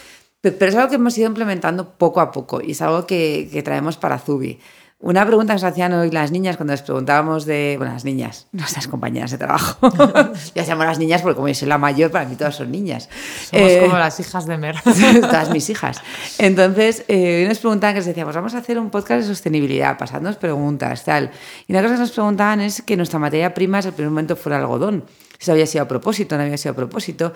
[0.53, 3.63] pero es algo que hemos ido implementando poco a poco y es algo que, que
[3.63, 4.59] traemos para Zubi.
[5.01, 8.47] Una pregunta que nos hacían hoy las niñas cuando les preguntábamos de, bueno, las niñas,
[8.53, 9.91] nuestras compañeras de trabajo.
[10.55, 12.71] ya se llaman las niñas porque como yo soy la mayor, para mí todas son
[12.71, 13.11] niñas.
[13.51, 14.77] Somos Eh, como las hijas de Mer.
[15.21, 16.01] todas mis hijas.
[16.39, 19.99] Entonces, eh, hoy nos preguntaban que les decíamos, vamos a hacer un podcast de sostenibilidad,
[19.99, 21.31] pasándonos preguntas, tal.
[21.69, 24.37] Y una cosa que nos preguntaban es que nuestra materia prima es el primer momento
[24.37, 25.05] fuera algodón.
[25.39, 27.35] Eso había sido a propósito, no había sido a propósito.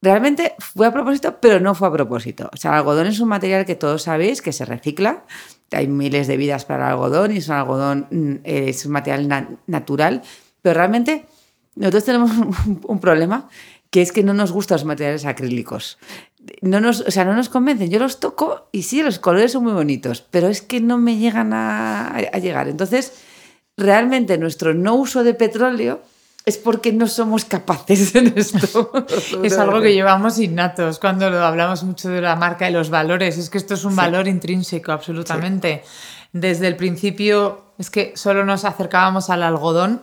[0.00, 2.48] Realmente fue a propósito, pero no fue a propósito.
[2.52, 5.24] O sea, el algodón es un material que todos sabéis que se recicla.
[5.72, 8.92] Hay miles de vidas para el algodón y es un algodón, mm, eh, es un
[8.92, 10.22] material na- natural.
[10.62, 11.26] Pero realmente
[11.74, 12.30] nosotros tenemos
[12.86, 13.48] un, problema
[13.90, 15.98] que es que no nos gustan los materiales acrílicos.
[16.62, 17.90] No nos, o sea, no nos convencen.
[17.90, 21.16] Yo los toco y sí, los colores son muy bonitos, pero es que no me
[21.16, 22.68] llegan a llegar.
[22.68, 23.14] Entonces,
[23.76, 26.02] realmente nuestro no uso de petróleo
[26.48, 28.90] es porque no somos capaces en esto.
[29.44, 33.36] Es algo que llevamos innatos cuando lo hablamos mucho de la marca y los valores.
[33.38, 33.96] Es que esto es un Sí.
[33.96, 35.82] valor intrínseco, absolutamente.
[36.32, 40.02] Desde el principio es que solo nos acercábamos al algodón.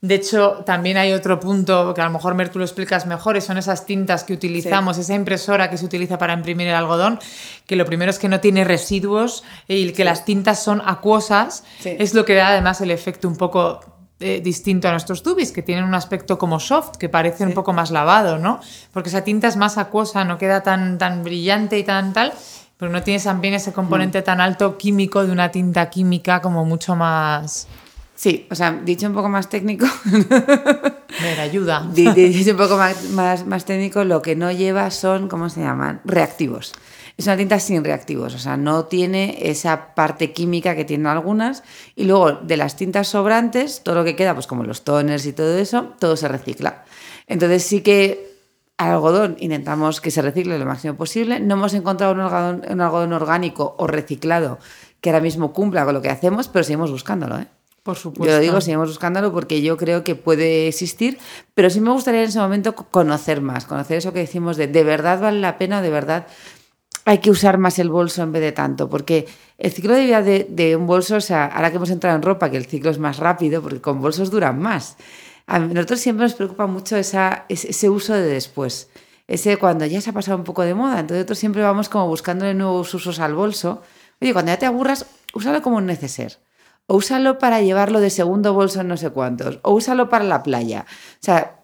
[0.00, 3.36] De hecho, también hay otro punto que a lo mejor Mer, tú lo explicas mejor,
[3.36, 7.18] y son esas tintas que utilizamos, esa impresora que se utiliza para imprimir el algodón,
[7.66, 11.96] que lo primero es que no tiene residuos y que las tintas son acuosas, Sí.
[11.98, 13.80] es lo que da además el efecto un poco
[14.20, 17.72] eh, distinto a nuestros tubis, que tienen un aspecto como soft, que parece un poco
[17.72, 18.60] más lavado, ¿no?
[18.92, 22.34] Porque esa tinta es más acuosa, no queda tan, tan brillante y tan tal,
[22.76, 26.96] Pero no tienes también ese componente tan alto químico de una tinta química como mucho
[26.96, 27.66] más...
[28.14, 29.86] Sí, o sea, dicho un poco más técnico.
[31.40, 31.88] Ayuda.
[31.90, 36.02] dicho un poco más, más, más técnico, lo que no lleva son, ¿cómo se llaman?
[36.04, 36.72] Reactivos.
[37.20, 41.62] Es una tinta sin reactivos, o sea, no tiene esa parte química que tienen algunas.
[41.94, 45.34] Y luego de las tintas sobrantes, todo lo que queda, pues como los toners y
[45.34, 46.86] todo eso, todo se recicla.
[47.26, 48.26] Entonces sí que
[48.78, 51.40] algodón intentamos que se recicle lo máximo posible.
[51.40, 54.58] No hemos encontrado un algodón, un algodón orgánico o reciclado
[55.02, 57.38] que ahora mismo cumpla con lo que hacemos, pero seguimos buscándolo.
[57.38, 57.48] ¿eh?
[57.82, 58.32] Por supuesto.
[58.32, 61.18] Yo lo digo, seguimos buscándolo porque yo creo que puede existir,
[61.52, 64.84] pero sí me gustaría en ese momento conocer más, conocer eso que decimos de de
[64.84, 66.26] verdad vale la pena, de verdad
[67.04, 69.26] hay que usar más el bolso en vez de tanto, porque
[69.58, 72.50] el ciclo de vida de, un bolso, o sea, ahora que hemos entrado en ropa,
[72.50, 74.96] que el ciclo es más rápido, porque con bolsos duran más.
[75.46, 78.90] A nosotros siempre nos preocupa mucho ese uso de después,
[79.30, 82.08] ese cuando ya se ha pasado un poco de moda, entonces nosotros siempre vamos como
[82.08, 83.80] buscándole nuevos usos al bolso.
[84.20, 86.40] Oye, cuando ya te aburras, úsalo como un neceser.
[86.86, 89.60] O úsalo para llevarlo de segundo bolso en no sé cuántos.
[89.62, 90.84] O úsalo para la playa.
[90.88, 91.59] O sea,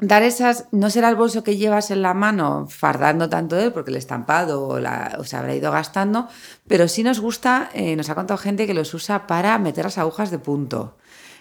[0.00, 3.72] dar esas, no será el bolso que llevas en la mano fardando tanto de él,
[3.72, 6.28] porque el estampado o, la, se habrá ido gastando,
[6.66, 9.98] pero sí nos gusta, eh, nos ha contado gente que los usa para meter las
[9.98, 10.96] agujas de punto.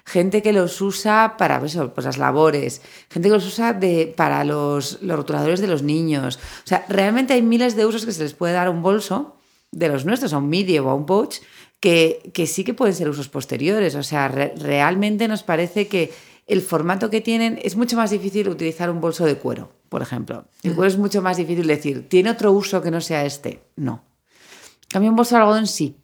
[0.06, 4.44] Gente que los usa para pues pues las labores, gente que los usa de, para
[4.44, 6.40] los, los rotuladores de los niños.
[6.66, 9.38] O sea, realmente hay miles de usos que se les puede dar a un bolso
[9.72, 11.38] de los nuestros, a un midi o a un pouch,
[11.80, 13.96] que, que sí que pueden ser usos posteriores.
[13.96, 16.12] O sea, realmente nos parece que
[16.48, 20.46] el formato que tienen es mucho más difícil utilizar un bolso de cuero, por ejemplo.
[20.64, 23.64] El cuero es mucho más difícil decir, ¿tiene otro uso que no sea este?
[23.76, 24.04] No.
[24.90, 25.98] Cambio un bolso de algodón sí,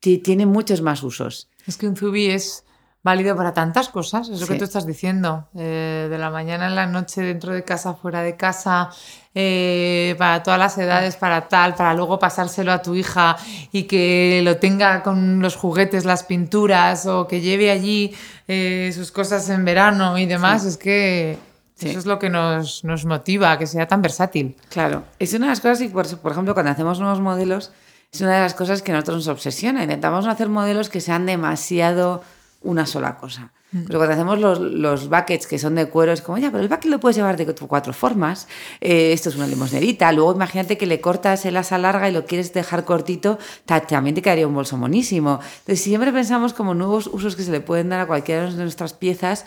[0.00, 1.48] tiene muchos más usos.
[1.66, 2.64] Es que un zubi es
[3.06, 6.74] válido para tantas cosas, es lo que tú estás diciendo, eh, de la mañana en
[6.74, 8.90] la noche, dentro de casa, fuera de casa,
[9.32, 13.36] eh, para todas las edades, para tal, para luego pasárselo a tu hija
[13.70, 18.12] y que lo tenga con los juguetes, las pinturas o que lleve allí
[18.48, 21.38] eh, sus cosas en verano y demás, es que
[21.80, 24.56] Eso es lo que nos, nos, motiva, que sea tan versátil.
[24.68, 27.70] Claro, es una de las cosas, y por, por ejemplo, cuando hacemos nuevos modelos,
[28.12, 29.82] es una de las cosas que a nosotros nos obsesiona.
[29.84, 32.22] Intentamos no hacer modelos que sean demasiado
[32.66, 33.52] una sola cosa.
[33.72, 33.84] Mm.
[33.86, 36.68] Pero cuando hacemos los, los, buckets que son de cuero, es como, ya, pero el
[36.68, 38.48] bucket lo puedes llevar de cuatro formas.
[38.80, 40.10] Eh, esto es una limosnerita.
[40.12, 44.22] Luego imagínate que le cortas el asa larga y lo quieres dejar cortito, también te
[44.22, 45.40] quedaría un bolso monísimo.
[45.60, 48.92] Entonces siempre pensamos como nuevos usos que se le pueden dar a cualquiera de nuestras
[48.92, 49.46] piezas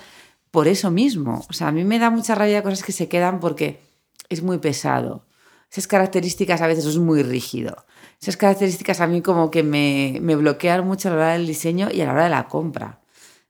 [0.51, 1.45] por eso mismo.
[1.49, 3.81] O sea, a mí me da mucha rabia cosas que se quedan porque
[4.29, 5.25] es muy pesado.
[5.71, 7.85] Esas características a veces es muy rígido.
[8.21, 11.89] Esas características a mí como que me, me bloquean mucho a la hora del diseño
[11.91, 12.98] y a la hora de la compra.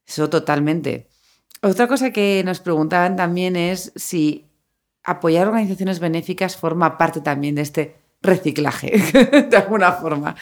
[0.10, 1.08] Eso totalmente.
[1.62, 4.46] Otra cosa que nos preguntaban también es si
[5.04, 8.92] apoyar organizaciones benéficas forma parte también de este reciclaje,
[9.50, 10.36] de alguna forma.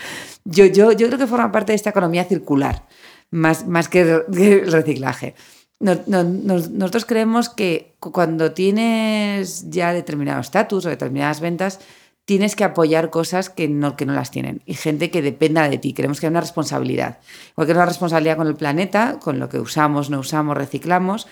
[0.45, 2.87] Yo, yo, yo creo que forma parte de esta economía circular,
[3.29, 5.35] más, más que el reciclaje.
[5.79, 11.79] nosotros creemos que cuando tienes ya determinado estatus o determinadas ventas,
[12.27, 15.77] tienes que apoyar cosas que no, que no las tienen y gente que dependa de
[15.77, 15.93] ti.
[15.93, 17.19] Queremos que haya una responsabilidad.
[17.51, 21.25] Igual que una responsabilidad con el planeta, con lo que usamos, no usamos, reciclamos,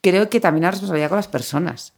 [0.00, 1.92] creo que también una responsabilidad con las personas.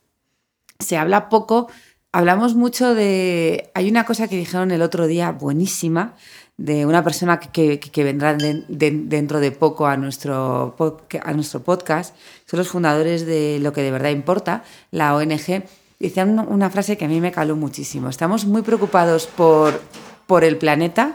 [0.78, 1.70] Se habla poco,
[2.12, 3.70] hablamos mucho de...
[3.72, 6.14] Hay una cosa que dijeron el otro día buenísima
[6.59, 10.76] de una persona que, que, vendrá dentro de poco a nuestro,
[11.22, 12.14] a nuestro podcast.
[12.44, 15.64] Son los fundadores de Lo que de verdad importa, la ONG
[15.98, 18.09] decían una frase que a mí me caló muchísimo.
[18.09, 19.80] Estamos muy preocupados por,
[20.26, 21.14] por el planeta,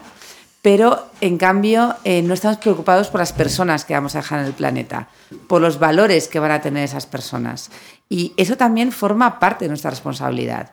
[0.62, 4.48] pero en cambio eh, no estamos preocupados por las personas que vamos a dejar en
[4.48, 5.08] el planeta,
[5.48, 7.72] por los valores que van a tener esas personas.
[8.10, 10.72] Y eso también forma parte de nuestra responsabilidad.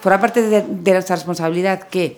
[0.00, 2.16] Forma parte de, nuestra responsabilidad que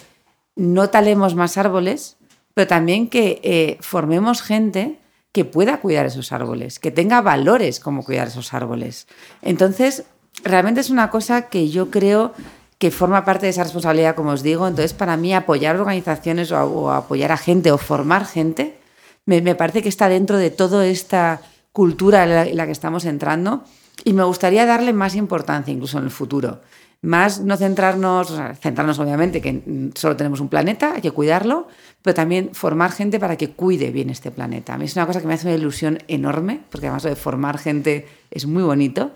[0.55, 2.17] no talemos más árboles,
[2.55, 4.99] pero también que eh, formemos gente
[5.33, 9.07] que pueda cuidar esos árboles, que tenga valores como cuidar esos árboles.
[9.43, 10.05] Entonces,
[10.45, 12.33] realmente es una cosa que yo creo
[12.79, 14.67] que forma parte de esa responsabilidad, como os digo.
[14.67, 18.79] Entonces, para mí, apoyar organizaciones o, apoyar a gente o formar gente,
[19.27, 23.65] me, parece que está dentro de toda esta cultura en la, que estamos entrando
[24.05, 26.61] y me gustaría darle más importancia incluso en el futuro.
[27.03, 31.69] Más no centrarnos, centrarnos obviamente que solo tenemos un planeta, hay que cuidarlo,
[32.03, 34.75] pero también formar gente para que cuide bien este planeta.
[34.75, 37.59] A mí es una cosa que me hace una ilusión enorme, porque además de formar
[37.59, 39.13] gente es muy bonito.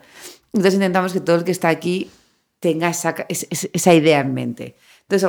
[0.53, 2.11] Entonces intentamos que todo el que está aquí
[2.61, 4.77] tenga esa, esa idea en mente.
[5.09, 5.29] Entonces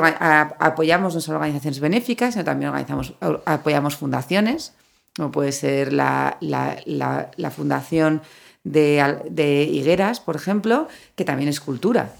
[0.60, 3.14] apoyamos no solo organizaciones benéficas, sino también organizamos,
[3.46, 4.74] apoyamos fundaciones,
[5.16, 8.22] como puede ser la, la, la, fundación
[8.64, 12.14] de, de, Higueras, por ejemplo, que también es cultura.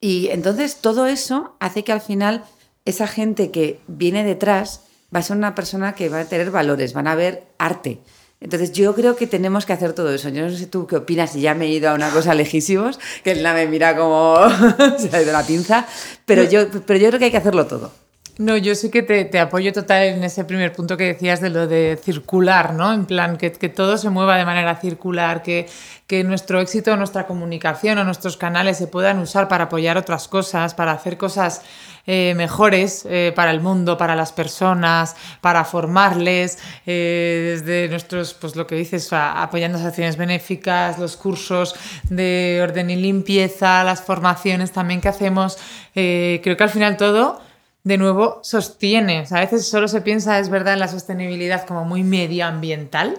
[0.00, 2.44] Y entonces todo eso hace que al final
[2.84, 4.82] esa gente que viene detrás
[5.14, 8.00] va a ser una persona que va a tener valores, van a ver arte.
[8.40, 10.28] Entonces yo creo que tenemos que hacer todo eso.
[10.28, 12.98] Yo no sé tú qué opinas, y ya me he ido a una cosa lejísimos,
[13.22, 14.36] que él me mira como
[14.98, 15.86] se ha ido la pinza,
[16.26, 17.92] pero yo, pero yo creo que hay que hacerlo todo.
[18.36, 21.50] No, yo sí que te, te, apoyo total en ese primer punto que decías de
[21.50, 22.92] lo de circular, ¿no?
[22.92, 25.68] En plan, que, que todo se mueva de manera circular, que,
[26.08, 30.74] que, nuestro éxito, nuestra comunicación o nuestros canales se puedan usar para apoyar otras cosas,
[30.74, 31.62] para hacer cosas
[32.06, 38.56] eh, mejores eh, para el mundo, para las personas, para formarles, eh, desde nuestros, pues
[38.56, 41.74] lo que dices, apoyando las acciones benéficas, los cursos
[42.10, 45.56] de orden y limpieza, las formaciones también que hacemos.
[45.94, 47.40] creo que al final todo
[47.84, 49.24] de nuevo, sostiene.
[49.30, 53.18] a veces solo se piensa, es verdad, en la sostenibilidad como muy medioambiental,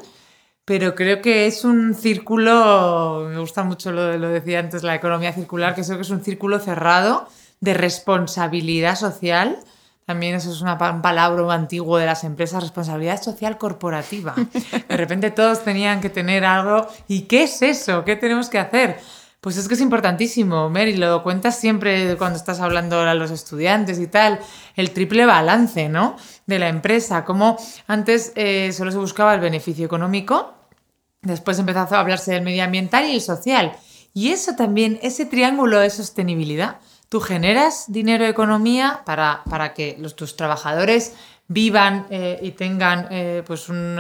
[0.64, 5.34] pero creo que es un círculo, me gusta mucho lo, lo decía antes, la economía
[5.34, 7.28] circular, que creo que es un círculo cerrado
[7.66, 9.58] de responsabilidad social.
[10.06, 14.36] También eso es una, un palabra antiguo de las empresas, responsabilidad social corporativa.
[14.88, 16.88] De repente todos tenían que tener algo.
[17.08, 18.06] ¿Y qué es eso?
[18.06, 19.00] ¿Qué tenemos que hacer?
[19.42, 24.00] Pues es que es importantísimo, Mary, lo cuentas siempre cuando estás hablando a los estudiantes
[24.00, 24.40] y tal,
[24.76, 26.16] el triple balance, ¿no?
[26.48, 30.56] De la empresa, como antes eh, solo se buscaba el beneficio económico,
[31.22, 33.74] después empezó a hablarse del medioambiental y el social.
[34.16, 36.78] Y eso también, ese triángulo de sostenibilidad,
[37.16, 41.14] tú generas dinero, economía para, para que los, tus trabajadores
[41.48, 43.98] vivan eh, y tengan eh, pues un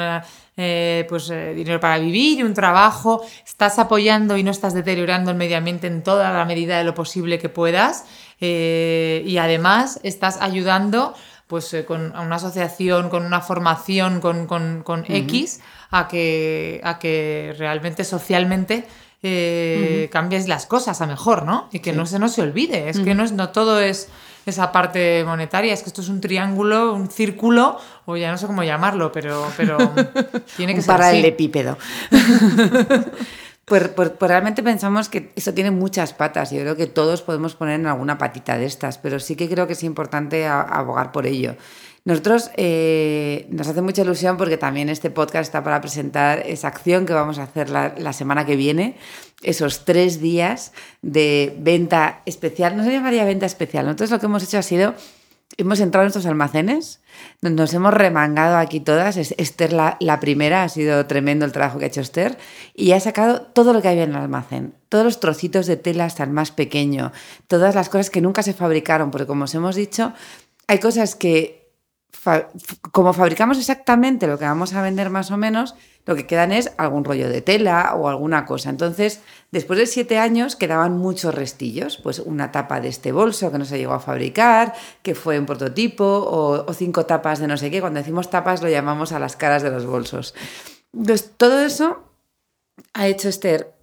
[0.57, 5.37] eh, pues, dinero para vivir y un trabajo, estás apoyando y no estás deteriorando el
[5.37, 8.03] medio ambiente en toda la medida de lo posible que puedas
[8.41, 11.15] y además estás ayudando
[11.47, 17.55] pues con una asociación, con una formación, con, con, con X, a que, a que
[17.57, 18.85] realmente socialmente
[20.11, 21.69] cambies las cosas a mejor, ¿no?
[21.71, 24.09] Y que no se nos se olvide, es que no, es, no todo es
[24.45, 25.73] esa parte monetaria.
[25.73, 29.47] Es que esto es un triángulo, un círculo, o ya no sé cómo llamarlo, pero,
[29.57, 29.77] pero
[30.57, 31.77] tiene que ser para el epípedo.
[33.65, 36.51] Pues, pues, pues, realmente pensamos que esto tiene muchas patas.
[36.51, 39.65] Yo creo que todos podemos poner en alguna patita de estas, pero sí que creo
[39.65, 41.55] que es importante abogar por ello.
[42.05, 47.07] Nosotros eh, nos hace mucha ilusión porque también este podcast está para presentar esa acción
[47.07, 48.95] que vamos a hacer la, semana que viene,
[49.41, 52.77] esos tres días de venta especial.
[52.77, 53.85] No se llamaría venta especial.
[53.85, 54.93] Nosotros lo que hemos hecho ha sido,
[55.57, 57.01] hemos entrado en nuestros almacenes,
[57.41, 59.17] nos hemos remangado aquí todas.
[59.17, 62.37] Esther, la, la primera, ha sido tremendo el trabajo que ha hecho Esther,
[62.75, 66.05] y ha sacado todo lo que había en el almacén, todos los trocitos de tela
[66.05, 67.11] hasta el más pequeño,
[67.47, 70.13] todas las cosas que nunca se fabricaron, porque como os hemos dicho,
[70.67, 71.64] hay cosas que
[72.91, 75.75] como fabricamos exactamente lo que vamos a vender más o menos,
[76.05, 78.69] lo que quedan es algún rollo de tela o alguna cosa.
[78.69, 83.57] Entonces, después de siete años quedaban muchos restillos, pues una tapa de este bolso que
[83.57, 87.57] no se llegó a fabricar, que fue un prototipo, o, o cinco tapas de no
[87.57, 87.81] sé qué.
[87.81, 90.35] Cuando decimos tapas lo llamamos a las caras de los bolsos.
[90.93, 92.03] Entonces, todo eso
[92.93, 93.74] ha hecho Esther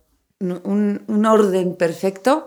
[0.42, 2.46] un, orden perfecto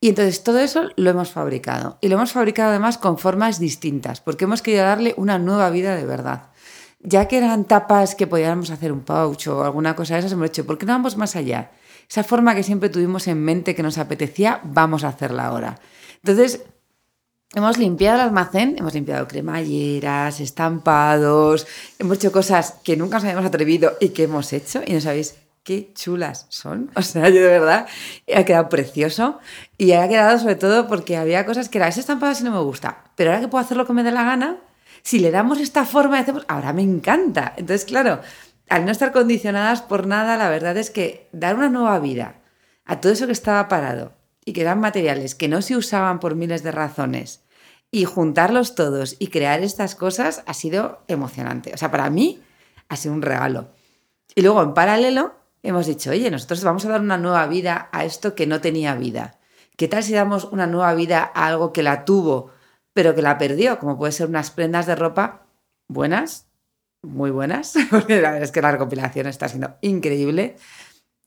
[0.00, 1.98] y entonces todo eso lo hemos fabricado.
[2.00, 5.94] Y lo hemos fabricado además con formas distintas, porque hemos querido darle una nueva vida
[5.96, 6.50] de verdad.
[7.00, 10.50] Ya que eran tapas que podíamos hacer un pouch o alguna cosa de esas, hemos
[10.50, 11.70] dicho, ¿por qué no vamos más allá?
[12.08, 15.78] Esa forma que siempre tuvimos en mente que nos apetecía, vamos a hacerla ahora.
[16.16, 16.62] Entonces,
[17.54, 21.66] hemos limpiado el almacén, hemos limpiado cremalleras, estampados,
[21.98, 25.36] hemos hecho cosas que nunca nos habíamos atrevido y que hemos hecho y no sabéis
[25.66, 26.90] qué chulas son.
[26.94, 27.86] O sea, yo de verdad
[28.34, 29.40] ha quedado precioso
[29.76, 32.60] y ha quedado sobre todo porque había cosas que era, ese estampado si no me
[32.60, 34.58] gusta, pero ahora que puedo hacer lo que me dé la gana,
[35.02, 37.52] si le damos esta forma, hacemos, ahora me encanta.
[37.56, 38.20] Entonces, claro,
[38.68, 42.36] al no estar condicionadas por nada, la verdad es que dar una nueva vida
[42.84, 46.36] a todo eso que estaba parado y que eran materiales que no se usaban por
[46.36, 47.42] miles de razones
[47.90, 51.72] y juntarlos todos y crear estas cosas ha sido emocionante.
[51.74, 52.40] O sea, para mí
[52.88, 53.68] ha sido un regalo.
[54.34, 55.34] Y luego, en paralelo,
[55.68, 58.94] hemos dicho, oye, nosotros vamos a dar una nueva vida a esto que no tenía
[58.94, 59.38] vida.
[59.76, 62.50] ¿Qué tal si damos una nueva vida a algo que la tuvo,
[62.92, 63.78] pero que la perdió?
[63.78, 65.46] Como puede ser unas prendas de ropa
[65.88, 66.46] buenas,
[67.02, 70.56] muy buenas, porque la verdad es que la recopilación está siendo increíble,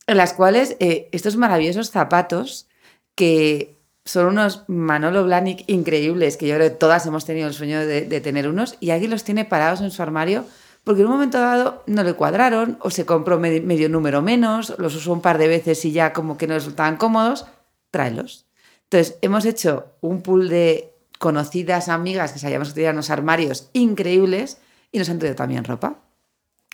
[0.08, 2.68] en las cuales eh, estos maravillosos zapatos
[3.16, 7.80] que son unos Manolo Blahnik increíbles, que yo creo que todas hemos tenido el sueño
[7.80, 10.46] de, de tener unos, y alguien los tiene parados en su armario
[10.90, 14.96] porque en un momento dado no le cuadraron o se compró medio, número menos, los
[14.96, 17.46] usó un par de veces y ya como que no resultaban cómodos,
[17.92, 18.48] tráelos.
[18.86, 24.58] Entonces, hemos hecho un pool de conocidas amigas que sabíamos que tenían unos armarios increíbles
[24.92, 26.00] y nos han traído también ropa.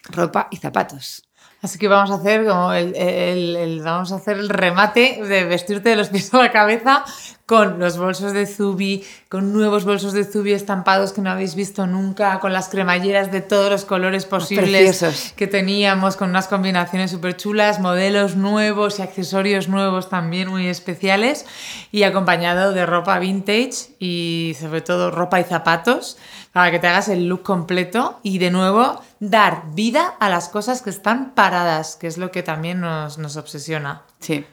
[0.05, 1.27] Ropa y zapatos.
[1.61, 5.97] Así que vamos a hacer como el, vamos a hacer el remate de vestirte de
[5.97, 7.03] los pies a la cabeza
[7.45, 11.85] con los bolsos de Zubi, con nuevos bolsos de Zubi estampados que no habéis visto
[11.85, 17.37] nunca, con las cremalleras de todos los colores posibles que teníamos, con unas combinaciones súper
[17.37, 21.45] chulas, modelos nuevos y accesorios nuevos también muy especiales
[21.91, 26.17] y acompañado de ropa vintage y sobre todo ropa y zapatos
[26.51, 30.81] para que te hagas el look completo y de nuevo dar vida a las cosas
[30.81, 34.01] que están paradas, que es lo que también nos, nos obsesiona.
[34.19, 34.45] Sí.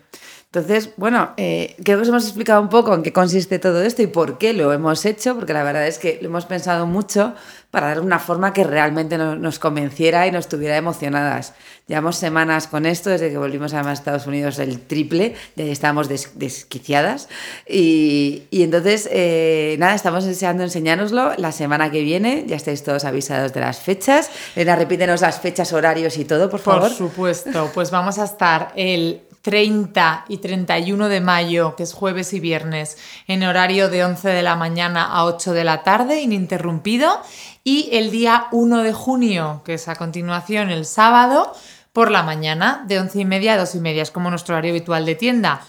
[0.54, 4.02] Entonces, bueno, eh, creo que os hemos explicado un poco en qué consiste todo esto
[4.02, 7.34] y por qué lo hemos hecho, porque la verdad es que lo hemos pensado mucho
[7.70, 11.54] para dar una forma que realmente nos, convenciera y nos tuviera emocionadas.
[11.86, 17.30] Llevamos semanas con esto, desde que volvimos a Estados Unidos el triple, ya estábamos desquiciadas.
[17.66, 23.54] Y, entonces, eh, nada, estamos deseando enseñárnoslo la semana que viene, ya estáis todos avisados
[23.54, 24.30] de las fechas.
[24.54, 26.88] Elena, repítenos las fechas, horarios y todo, por favor.
[26.88, 32.32] Por supuesto, pues vamos a estar el 30 y 31 de mayo, que es jueves
[32.32, 37.20] y viernes, en horario de 11 de la mañana a 8 de la tarde, ininterrumpido.
[37.64, 41.52] Y el día 1 de junio, que es a continuación el sábado,
[41.92, 44.02] por la mañana, de 11 y media a 2 y media.
[44.02, 45.60] Es como nuestro horario habitual de tienda.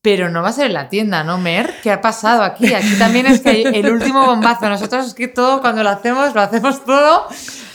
[0.00, 1.74] Pero no va a ser en la tienda, ¿no, Mer?
[1.82, 2.72] ¿Qué ha pasado aquí?
[2.72, 4.68] Aquí también es que el último bombazo.
[4.68, 7.26] Nosotros es que todo, cuando lo hacemos, lo hacemos todo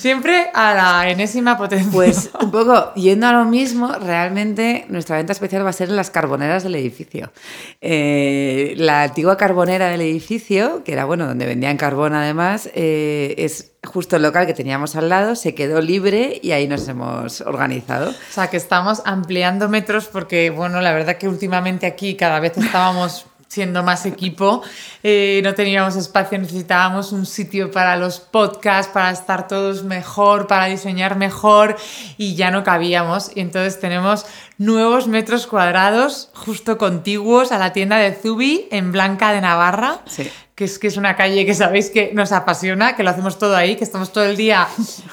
[0.01, 1.91] siempre a la enésima potencia.
[1.91, 5.95] Pues un poco yendo a lo mismo, realmente nuestra venta especial va a ser en
[5.95, 7.31] las carboneras del edificio.
[7.81, 13.71] Eh, la antigua carbonera del edificio, que era bueno, donde vendían carbón además, eh, es
[13.83, 18.09] justo el local que teníamos al lado se quedó libre y ahí nos hemos organizado.
[18.09, 22.57] O sea, que estamos ampliando metros porque, bueno, la verdad que últimamente aquí cada vez
[22.57, 24.63] estábamos siendo más equipo,
[25.03, 30.67] eh, no teníamos espacio, necesitábamos un sitio para los podcasts, para estar todos mejor, para
[30.67, 31.75] diseñar mejor
[32.17, 33.29] y ya no cabíamos.
[33.35, 34.25] Y entonces tenemos
[34.61, 40.01] nuevos metros cuadrados justo contiguos a la tienda de Zubi en Blanca de Navarra.
[40.05, 40.29] Sí
[40.61, 43.55] que es, que es una calle que sabéis que nos apasiona, que lo hacemos todo
[43.55, 44.67] ahí, que estamos todo el día,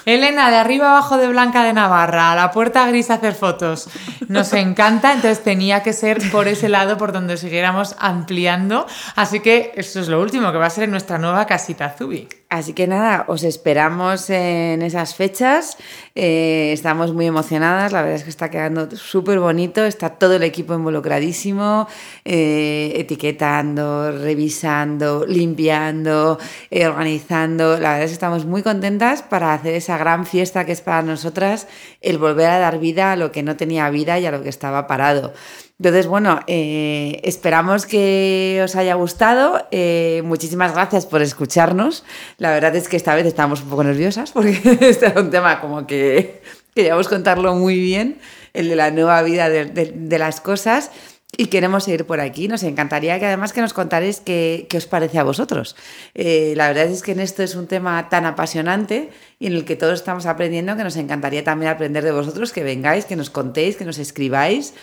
[0.05, 3.89] Elena, de arriba abajo de Blanca de Navarra, a la puerta gris a hacer fotos.
[4.27, 8.85] Nos encanta, entonces tenía que ser por ese lado por donde siguiéramos ampliando.
[9.15, 12.27] Así que esto es lo último, que va a ser en nuestra nueva casita Zubi.
[12.51, 15.77] Así que nada, os esperamos en esas fechas.
[16.15, 20.41] Eh, estamos muy emocionadas, la verdad es que está quedando súper bonito, está todo el
[20.41, 21.87] equipo involucradísimo,
[22.25, 26.39] eh, etiquetando, revisando, limpiando,
[26.71, 27.73] eh, organizando.
[27.73, 31.03] La verdad es que estamos muy contentas para hacer esa gran fiesta que es para
[31.03, 31.67] nosotras
[32.01, 34.49] el volver a dar vida a lo que no tenía vida y a lo que
[34.49, 35.33] estaba parado.
[35.79, 39.65] Entonces, bueno, eh, esperamos que os haya gustado.
[39.71, 42.03] Eh, muchísimas gracias por escucharnos.
[42.37, 45.61] La verdad es que esta vez estamos un poco nerviosas porque este era un tema
[45.61, 46.41] como que
[46.75, 48.19] queríamos contarlo muy bien,
[48.53, 50.91] el de la nueva vida de, las cosas.
[51.37, 52.49] Y queremos seguir por aquí.
[52.49, 55.77] Nos encantaría que además que nos contaréis qué, os parece a vosotros.
[56.13, 59.63] Eh, la verdad es que en esto es un tema tan apasionante y en el
[59.63, 63.29] que todos estamos aprendiendo que nos encantaría también aprender de vosotros, que vengáis, que nos
[63.29, 64.73] contéis, que nos escribáis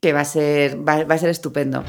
[0.00, 1.82] que va a ser, va, a ser estupendo.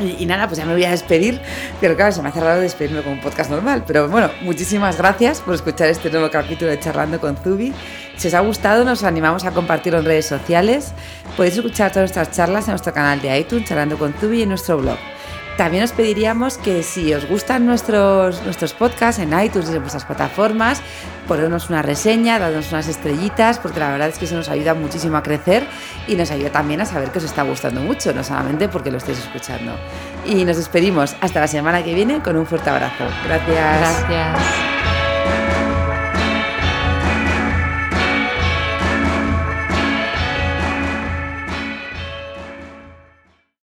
[0.00, 1.40] Y, nada, pues ya me voy a despedir,
[1.80, 3.84] pero claro, se me ha cerrado despedirme con un podcast normal.
[3.86, 7.72] Pero bueno, muchísimas gracias por escuchar este nuevo capítulo de Charlando con Zubi.
[8.16, 10.92] Si os ha gustado, nos animamos a compartirlo en redes sociales.
[11.36, 14.48] Podéis escuchar todas nuestras charlas en nuestro canal de iTunes, Charlando con Zubi, y en
[14.50, 14.98] nuestro blog.
[15.56, 20.04] También os pediríamos que si os gustan nuestros, nuestros podcasts en iTunes y en vuestras
[20.04, 20.80] plataformas,
[21.28, 25.16] ponernos una reseña, darnos unas estrellitas, porque la verdad es que eso nos ayuda muchísimo
[25.16, 25.66] a crecer
[26.08, 28.98] y nos ayuda también a saber que os está gustando mucho, no solamente porque lo
[28.98, 29.76] estéis escuchando.
[30.24, 33.04] Y nos despedimos hasta la semana que viene con un fuerte abrazo.
[33.26, 34.04] Gracias.
[34.08, 34.71] Gracias.